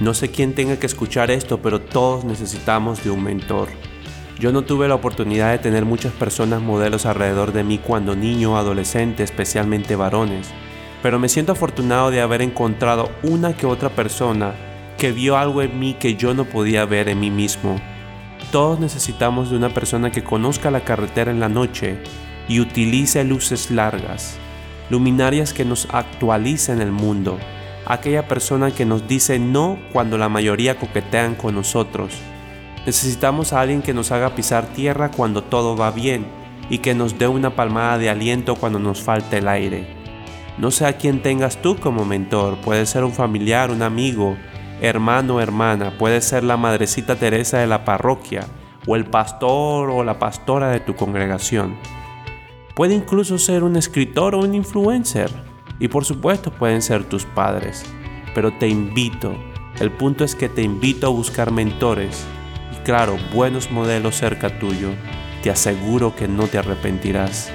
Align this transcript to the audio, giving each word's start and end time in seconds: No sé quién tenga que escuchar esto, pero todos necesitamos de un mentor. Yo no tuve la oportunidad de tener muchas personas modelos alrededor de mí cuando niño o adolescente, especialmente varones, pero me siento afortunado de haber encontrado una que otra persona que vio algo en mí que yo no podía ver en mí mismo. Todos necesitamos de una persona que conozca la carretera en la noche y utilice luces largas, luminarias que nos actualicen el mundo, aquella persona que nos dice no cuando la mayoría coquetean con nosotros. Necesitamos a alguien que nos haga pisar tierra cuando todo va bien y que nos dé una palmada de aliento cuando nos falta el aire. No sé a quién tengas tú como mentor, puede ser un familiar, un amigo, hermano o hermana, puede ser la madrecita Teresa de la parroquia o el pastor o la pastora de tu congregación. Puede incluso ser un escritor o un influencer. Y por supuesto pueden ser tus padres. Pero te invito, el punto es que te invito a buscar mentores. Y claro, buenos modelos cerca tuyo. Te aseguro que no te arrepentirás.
No 0.00 0.12
sé 0.12 0.30
quién 0.30 0.54
tenga 0.54 0.76
que 0.76 0.86
escuchar 0.86 1.30
esto, 1.30 1.62
pero 1.62 1.80
todos 1.80 2.24
necesitamos 2.24 3.04
de 3.04 3.10
un 3.10 3.22
mentor. 3.22 3.68
Yo 4.40 4.50
no 4.50 4.62
tuve 4.62 4.88
la 4.88 4.96
oportunidad 4.96 5.52
de 5.52 5.58
tener 5.58 5.84
muchas 5.84 6.12
personas 6.12 6.60
modelos 6.60 7.06
alrededor 7.06 7.52
de 7.52 7.62
mí 7.62 7.78
cuando 7.78 8.16
niño 8.16 8.54
o 8.54 8.56
adolescente, 8.56 9.22
especialmente 9.22 9.94
varones, 9.94 10.48
pero 11.00 11.20
me 11.20 11.28
siento 11.28 11.52
afortunado 11.52 12.10
de 12.10 12.20
haber 12.20 12.42
encontrado 12.42 13.12
una 13.22 13.56
que 13.56 13.66
otra 13.66 13.90
persona 13.90 14.54
que 14.98 15.12
vio 15.12 15.36
algo 15.36 15.62
en 15.62 15.78
mí 15.78 15.94
que 15.94 16.16
yo 16.16 16.34
no 16.34 16.44
podía 16.44 16.84
ver 16.86 17.08
en 17.08 17.20
mí 17.20 17.30
mismo. 17.30 17.80
Todos 18.50 18.80
necesitamos 18.80 19.50
de 19.50 19.56
una 19.56 19.68
persona 19.68 20.10
que 20.10 20.24
conozca 20.24 20.72
la 20.72 20.80
carretera 20.80 21.30
en 21.30 21.38
la 21.38 21.48
noche 21.48 21.98
y 22.48 22.58
utilice 22.58 23.22
luces 23.22 23.70
largas, 23.70 24.36
luminarias 24.90 25.54
que 25.54 25.64
nos 25.64 25.86
actualicen 25.92 26.80
el 26.80 26.90
mundo, 26.90 27.38
aquella 27.86 28.28
persona 28.28 28.70
que 28.70 28.84
nos 28.84 29.06
dice 29.08 29.38
no 29.38 29.78
cuando 29.92 30.18
la 30.18 30.28
mayoría 30.28 30.78
coquetean 30.78 31.34
con 31.34 31.54
nosotros. 31.54 32.14
Necesitamos 32.86 33.52
a 33.52 33.60
alguien 33.60 33.82
que 33.82 33.94
nos 33.94 34.12
haga 34.12 34.34
pisar 34.34 34.66
tierra 34.68 35.10
cuando 35.10 35.42
todo 35.42 35.76
va 35.76 35.90
bien 35.90 36.26
y 36.70 36.78
que 36.78 36.94
nos 36.94 37.18
dé 37.18 37.28
una 37.28 37.56
palmada 37.56 37.98
de 37.98 38.10
aliento 38.10 38.56
cuando 38.56 38.78
nos 38.78 39.02
falta 39.02 39.38
el 39.38 39.48
aire. 39.48 39.86
No 40.58 40.70
sé 40.70 40.86
a 40.86 40.96
quién 40.96 41.22
tengas 41.22 41.60
tú 41.60 41.76
como 41.76 42.04
mentor, 42.04 42.58
puede 42.58 42.86
ser 42.86 43.04
un 43.04 43.12
familiar, 43.12 43.70
un 43.70 43.82
amigo, 43.82 44.36
hermano 44.80 45.36
o 45.36 45.40
hermana, 45.40 45.96
puede 45.98 46.20
ser 46.20 46.44
la 46.44 46.56
madrecita 46.56 47.16
Teresa 47.16 47.58
de 47.58 47.66
la 47.66 47.84
parroquia 47.84 48.46
o 48.86 48.96
el 48.96 49.04
pastor 49.06 49.90
o 49.90 50.04
la 50.04 50.18
pastora 50.18 50.68
de 50.70 50.80
tu 50.80 50.94
congregación. 50.94 51.76
Puede 52.74 52.94
incluso 52.94 53.38
ser 53.38 53.64
un 53.64 53.76
escritor 53.76 54.34
o 54.34 54.40
un 54.40 54.54
influencer. 54.54 55.30
Y 55.84 55.88
por 55.88 56.06
supuesto 56.06 56.50
pueden 56.50 56.80
ser 56.80 57.04
tus 57.04 57.26
padres. 57.26 57.84
Pero 58.34 58.56
te 58.56 58.66
invito, 58.66 59.36
el 59.80 59.92
punto 59.92 60.24
es 60.24 60.34
que 60.34 60.48
te 60.48 60.62
invito 60.62 61.06
a 61.06 61.10
buscar 61.10 61.52
mentores. 61.52 62.24
Y 62.72 62.82
claro, 62.84 63.18
buenos 63.34 63.70
modelos 63.70 64.16
cerca 64.16 64.58
tuyo. 64.58 64.92
Te 65.42 65.50
aseguro 65.50 66.16
que 66.16 66.26
no 66.26 66.46
te 66.46 66.56
arrepentirás. 66.56 67.52